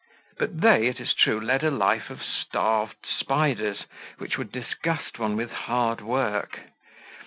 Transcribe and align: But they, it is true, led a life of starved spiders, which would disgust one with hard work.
But 0.39 0.61
they, 0.61 0.87
it 0.87 0.99
is 0.99 1.13
true, 1.13 1.39
led 1.39 1.63
a 1.63 1.69
life 1.69 2.09
of 2.09 2.23
starved 2.23 3.05
spiders, 3.05 3.83
which 4.17 4.35
would 4.35 4.51
disgust 4.51 5.19
one 5.19 5.35
with 5.35 5.51
hard 5.51 6.01
work. 6.01 6.59